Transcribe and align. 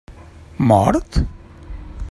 Mort? 0.57 1.11